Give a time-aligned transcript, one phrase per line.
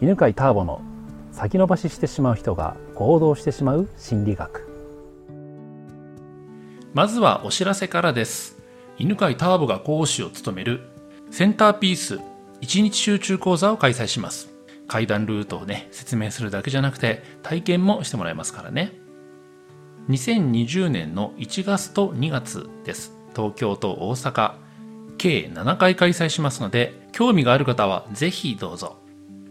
[0.00, 0.80] 犬飼ターボの
[1.32, 4.68] 先延ばししてしまう人が行動してしまう心理学。
[6.94, 8.58] まずはお知らせからです。
[8.96, 10.82] 犬飼ターボが講師を務める
[11.32, 12.20] センターピース
[12.60, 14.48] 1日集中講座を開催します。
[14.86, 18.92] 階段ルートをね説明するだけじゃなくて体験もしてもらえますからね。
[20.10, 23.16] 2020年の1月と2月です。
[23.34, 24.54] 東京と大阪。
[25.18, 29.07] 計7回開催しますので興味がある方はぜひどうぞ。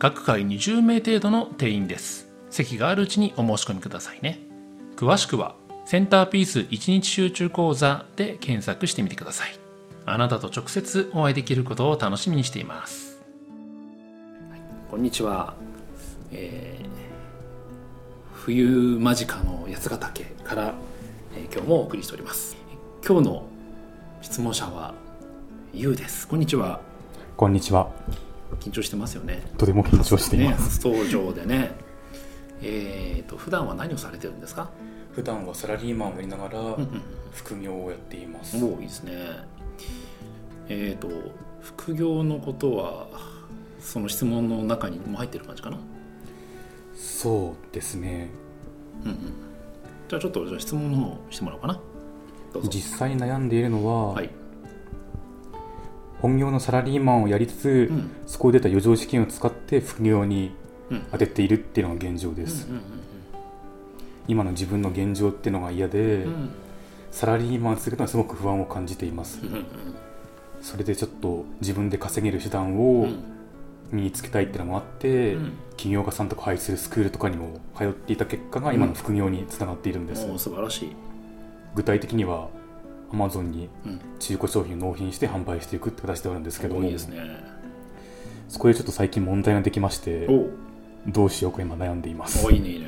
[0.00, 2.26] 各回20名程度の定員です。
[2.48, 4.40] 席があるうちにお申し込みくださいね。
[4.96, 9.50] 詳しくはセンターピース1日集中講座で検索してみてください。
[10.06, 13.20] あなたと直接お会いできることを楽しみにしています、
[14.90, 15.52] こんにちは、
[16.32, 16.88] えー
[18.32, 20.74] 冬間近の八ヶ岳から、
[21.36, 22.56] えー今日もお送りしております。
[23.06, 23.44] 今日の
[24.22, 24.94] 質問者は
[25.74, 26.26] ゆうです。
[26.26, 26.80] こんにちは。
[27.36, 27.90] こんにちは。
[28.56, 29.42] 緊張してますよね。
[29.56, 30.80] とても緊張していねます。
[30.80, 31.72] 初登場でね。
[32.62, 34.70] えー、と普段は何をされてるんですか？
[35.12, 36.76] 普段はサラリーマンをやりながら
[37.32, 38.56] 副業をやっています。
[38.56, 39.12] もういいですね。
[40.68, 41.08] えっ、と
[41.62, 43.08] 副業のことは
[43.80, 45.78] その質問の中にも入ってる感じかな？
[46.94, 48.30] そうですね。
[49.04, 49.16] うんうん。
[50.08, 51.80] じゃあちょっとじゃあ質問の方してもらおうかな。
[52.68, 54.30] 実際に悩んでいるのは、はい、
[56.20, 58.10] 本業のサラリーマンをやりつつ、うん。
[58.26, 60.54] そこで出た余剰資金を使って副業に
[60.90, 61.02] うん。
[61.12, 62.68] 当てているっていうのが現状です。
[62.70, 62.80] うん
[64.28, 66.32] 今の自分の現状っていうのが嫌で、うん。
[66.32, 66.50] うん
[67.10, 69.40] サラリーマンを続けるのはすごく不安を感じています。
[69.42, 69.66] うんうん
[70.60, 73.24] それでちょっと自分で稼げる手段うをん。
[73.90, 75.52] 身につけたいっていうのもあって、うん。
[75.76, 80.26] 起業家さんとか配置するスクールとかにも通っていた結果が今の副業につながっているんです。
[80.38, 80.92] 素晴らしい、
[81.74, 82.50] 具体的には
[83.12, 86.80] Amazon にうん、中古商品を納品して販売していくって形であるんですけども。
[86.80, 87.18] おーいいですね。
[88.48, 90.28] そこでちょっと最近問題ができまして
[91.06, 92.50] どうしようか今悩んでいます。
[92.52, 92.86] いいねいいね。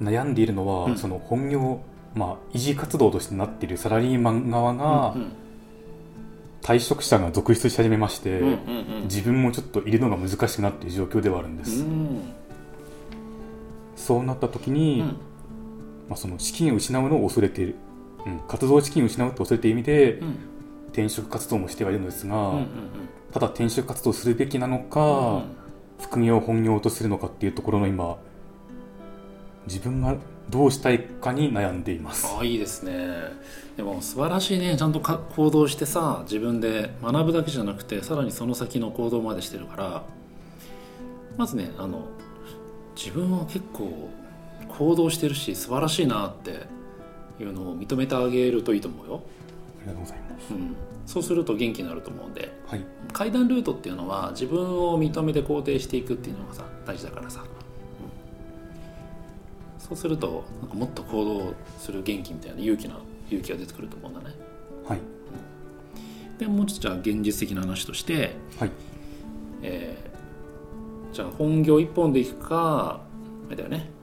[0.00, 0.96] 悩んでいるのは、うん。
[0.96, 1.80] その本業
[2.14, 5.32] まあ維持活動としてなっているサラリーマン側がうん。
[6.62, 8.54] 退職者が続出し始めまして、うんうんう
[9.00, 9.02] ん。
[9.04, 12.20] 自分もちょっといるのが難しくなっている状況ではあるんです、うん。
[13.96, 15.06] そうなった時に、うん。
[15.06, 15.14] ま
[16.14, 17.74] あ、その資金を失うのを恐れている、
[18.26, 20.36] うん、活動資金を失うと恐れている意味で、うん。
[20.92, 22.66] 転職活動もしてはいるのですが、うんうん
[23.32, 25.56] ただ転職活動するべきなのか、うん
[26.02, 28.18] 副業を本業とするのかっていうところの今
[29.66, 30.16] 自分が
[30.50, 32.26] どうしたいかに悩んでいます。
[32.26, 32.92] ああいいですね。
[33.76, 34.76] でも素晴らしいね。
[34.76, 40.02] ちゃんとか行動してさ自分で学ぶだけじゃなくてさらにその先の行動までしてるから
[41.36, 42.06] まずねあの
[42.96, 44.10] 自分は結構
[44.68, 46.66] 行動してるし素晴らしいなって
[47.40, 49.22] いうのを認めてあげるといいと思うよ、
[49.80, 50.54] ありがとうございます。
[50.54, 50.76] うん、
[51.06, 52.52] そうすると元気になると思うんで。
[52.66, 52.84] はい。
[53.12, 57.46] 階段ルートっていうのは自分を認めて肯定していくっていうのがさ大事だからさ、うん。
[59.80, 62.96] そうするとなんかもっと行動する元気みたいな勇気な
[63.28, 64.34] 勇気が出てくると思うんだね。
[64.88, 65.00] はい。
[66.38, 68.70] でもうちょっとじゃあ現実的な話として、はい。
[69.62, 70.12] えー
[71.12, 73.02] じゃあ本業一本でいくか
[73.46, 74.01] あれだよね、えー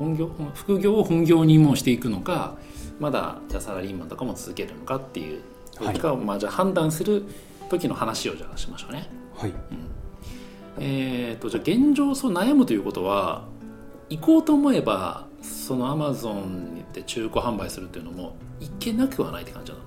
[0.00, 2.56] 本業副業を本業にもしていくのか
[2.98, 5.42] まだじゃあサラリーマンとかも続けるのかっていう
[5.78, 5.98] はい。
[5.98, 7.24] か、まあ、じゃあ判断する
[7.68, 9.08] 時の話をじゃあしましょうね。
[9.36, 9.52] はい。
[10.78, 13.44] えー、とじゃあ現状そう悩むということは
[14.08, 19.84] 行こうと思えばそのアマゾンに行って中古販売するっていうのもいけなくはないって感じなの？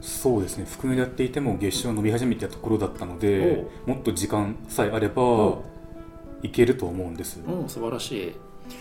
[0.00, 0.66] そうですね。
[0.70, 5.64] 副業でやっていても月収が伸び始めてたところだったのでもっと時間さえあればお
[6.42, 8.32] いけると思うんですうん素晴らしい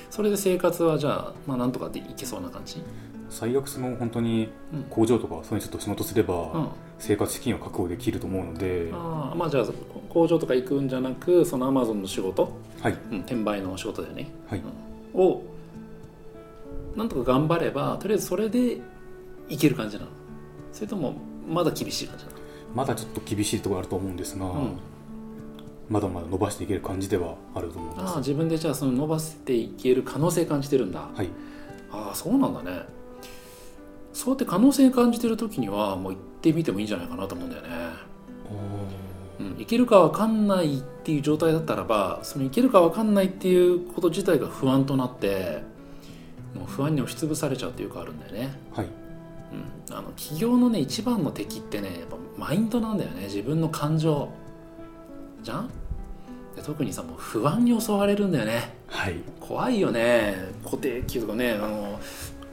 [0.10, 2.82] それで生活はじゃあ、まあ、なんとかでいけそうな感じ？
[3.30, 4.84] 最悪その本当にうん。
[4.84, 6.68] 工場とかそういうちょっと仕事すれば、うん。
[7.00, 8.90] 生活資金を確保できると思うので。
[8.94, 9.66] ああまあじゃあ
[10.10, 12.98] 工場とか行くんじゃなくそのアマゾンの仕事、はい。
[13.12, 14.62] うん、転売の仕事だよね、はい。
[15.14, 15.22] うん。
[15.22, 15.42] を
[16.96, 18.80] なんとか頑張ればとりあえずそれで
[19.50, 20.10] いける感じなの？
[20.72, 21.16] それとも
[21.48, 22.38] まだ厳しい感じなの？
[22.76, 24.78] まだちょっと厳しいところあると思うんですが、うん
[25.90, 28.14] まだまだ伸ばしていける感じではあると思います。
[28.14, 31.30] ああ自分でじゃあその伸ばせていける可能性感じてるんだ、はい。
[31.91, 32.84] ああそうなんだね。
[34.14, 37.70] そうやって可能性感じてる時にはもう行ってみてもいいんじゃないかなと思うんだよね、
[39.40, 45.64] うん、いけるか分かんないっていう状態だったらばそのいけるか分かんないっていうこと自体が不安となって
[46.53, 48.86] もう不安に押しつぶされちゃうっていうかあるんだよね、はい。
[48.86, 53.24] うん、あの企業のね一番の敵ってねやっぱマインドなんだよね。
[53.24, 54.29] 自分の感情
[55.43, 55.69] じゃん？
[56.55, 58.73] で特にさもう不安に襲われるんだよね。
[58.87, 59.16] はい。
[59.40, 60.35] 怖いよね。
[60.63, 61.99] 固定給とかねあの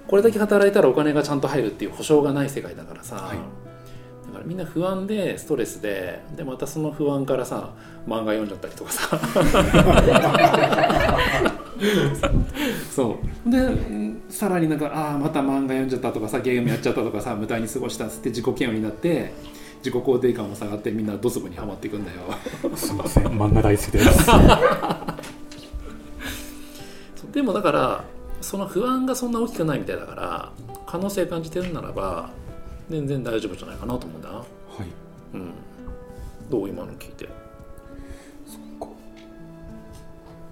[0.08, 3.36] これだけ働いたらお金がちゃんと入るっていう保証がない世界だからさ、はい。
[3.36, 3.42] だ
[4.32, 7.70] かからみんな不安でストレスででまたその不安からさ
[8.06, 9.18] 漫画読んじゃったりとかさ。
[12.90, 13.50] そう。
[13.50, 19.32] でうんさらになんかああまた漫画読んじゃったとかさゲームやっちゃったとかさ無駄に過ごしたっつって自己嫌悪になって
[19.82, 22.18] 自己肯定感も下がってみんなドツボにはまっていくんだよ。
[22.76, 23.26] すいません。
[23.26, 24.24] 漫画大好きです。
[24.24, 24.32] そ
[27.28, 28.04] うでもだから
[28.40, 30.52] その不安がそんな大きくないみたいだから
[30.86, 32.30] 可能性感じてるならば
[32.90, 34.28] 全然大丈夫じゃないかなと思うんだ。
[34.30, 34.46] なはい。
[35.34, 35.52] うん。
[36.50, 37.28] どう今の聞いて。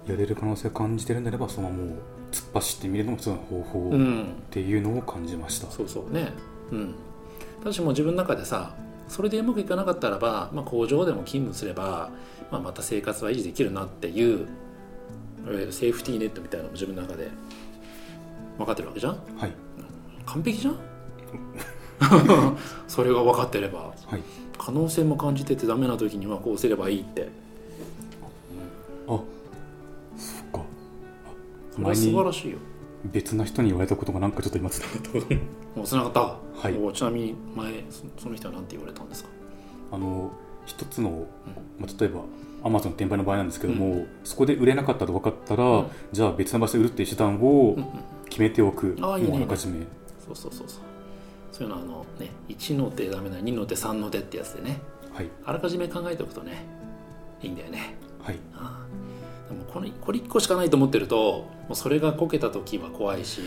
[0.07, 1.87] やれる可能性を感じてるんであればそのもう
[2.31, 6.33] 突っ走ってみるのも一つの方法っうんていうのを感じました、そうそうね。
[6.71, 6.95] うん。
[7.59, 8.73] ただしもう自分の中でさ
[9.09, 12.09] それでうまくいかなかったらば、まあ、工場でも勤務すれば、
[12.51, 14.41] まあ、また生活は維持できるなっていうい
[15.47, 17.29] わゆるセーフティーネットみたいなのも自分の中で
[18.57, 19.17] 分かってるわけじゃん？
[19.37, 19.53] はい。
[20.25, 20.75] 完璧じゃん？
[22.87, 23.79] それが分かってれば。
[24.05, 24.21] はい。
[24.57, 27.29] 可能性も感じててダメな時にはこうすればいいって。
[29.07, 29.19] あ
[30.17, 30.61] そっか。
[31.71, 32.57] それは素晴らしいよ
[33.05, 35.35] 別な人に言われたことがなんかちょっと今つながった
[35.75, 36.09] もうつなが。
[36.09, 36.37] った、は
[36.69, 36.77] い。
[36.77, 39.29] おちなみに前そその人は何て言われたんですか？
[39.91, 40.31] あの
[40.65, 41.25] 一つの、
[41.79, 42.21] まあ、例えば
[42.63, 45.87] アマゾン転売の場合なんですけども、そこで売れなかったと分かったら、うん。
[46.11, 47.89] じゃあ別の場所で売るっていう手段をうんうん
[48.29, 49.29] 決めておく、あいいね。
[49.29, 49.79] もうあらかじめ。
[50.25, 50.81] そうそうそうそう。
[51.51, 54.81] そういうのはあのね1の手ダメな2の手3の手ってやつでね。
[55.13, 55.29] はい。
[55.45, 56.65] あらかじめ考えておくとね
[57.41, 57.95] いいんだよね
[60.09, 63.41] もこれこれ1個しかないと思ってるともうそれがこけた時は怖いし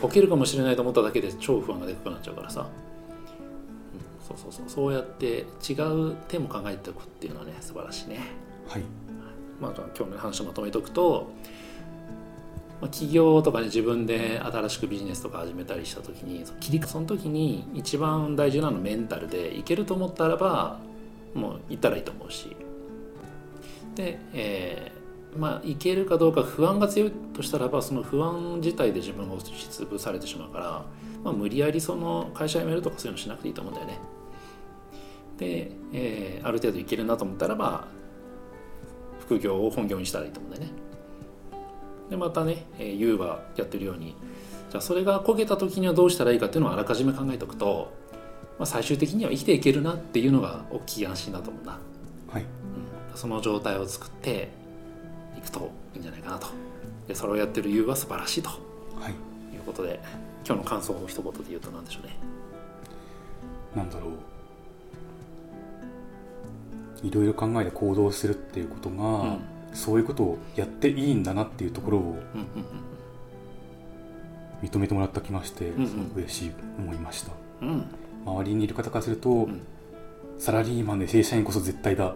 [0.00, 4.68] こけるかもしれないと思っただけで超不安がでかくなっちゃうからさ、うん、そうそうそう。
[4.68, 5.74] そうやって違
[6.12, 8.20] う手も考えておくっていうのはね素晴らしいね。
[8.68, 8.82] はい。
[9.60, 11.30] まあ、今日の話をまとめておくと、
[12.80, 20.78] まあ、企業とかで自分で新しくビジネスとか始めたりした時にその切りその時に一番大事なのはメンタルでいけると思ったらば
[21.34, 22.54] もう行ったらいいと思うし。
[23.94, 24.95] で、えー
[25.36, 30.84] まあいけるかどうか不安が強いとしたらばその不安自体で自分が押しつぶされてしまうから、
[31.24, 33.98] まあ、無理やりその会社辞めるとかそういうのしなくていいと思うんだよね。
[35.38, 37.88] で、えーある程度いけるなと思ったらば
[39.20, 40.72] 副業を本業にしたらいいと思うんだよね。
[42.10, 44.14] でまたね、えー、ユーはやってるように
[44.70, 47.92] じゃあそれが焦げた時にはどうしたらいいかっていうのをあらかじめ考えておくと、
[48.58, 51.78] まあ、最終的には生きていけるなっていうのが大きい安心だと思うな、
[52.28, 52.48] はいうん、
[53.16, 54.65] その状態を作ってい
[55.46, 56.48] くといいんじゃないかなと
[57.08, 58.56] でそれをやってるユーは素晴らしいとは
[59.08, 60.00] いいうことで
[60.46, 62.16] 今日の感想を一言で言うと何でしょうね
[63.74, 64.10] なんだろう
[67.06, 69.38] いろいろ考えて行動するっていうことが、うん
[69.76, 72.16] そういうことをやっていいんだなっていうところを
[74.62, 77.84] 認めてもらった気がして、んうんすごく嬉しい思いましたうん
[78.24, 79.60] 周りにいる方からすると、ん
[80.38, 82.14] サラリーマンで正社員こそ絶対だ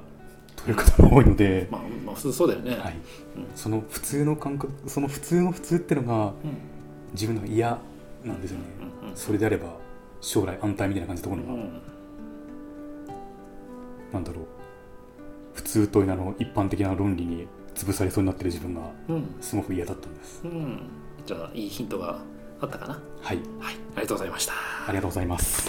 [0.64, 2.96] という方が多いので、まあ、まあ普通そうだよね、はい。
[3.36, 3.46] うん。
[3.54, 6.32] その普通の感覚その普通の普通ってのがうん。
[7.12, 7.76] 自分の嫌
[8.24, 8.64] なんですよね、
[9.02, 9.16] うんうん。
[9.16, 9.74] それであれば
[10.20, 11.82] 将来安泰みたいな感じのところが、うん。
[14.12, 14.44] なんだろう。
[15.54, 19.34] 普通という名の一般的な論理に潰されそうになってる自分がうん。
[19.40, 20.42] すごく嫌だったんです。
[20.44, 20.82] うん、
[21.26, 22.20] じゃあいいヒントが
[22.60, 23.02] あったかな？
[23.22, 23.38] はい。
[23.58, 23.74] はい。
[23.96, 24.52] ありがとうございました。
[24.86, 25.68] ありがとうございます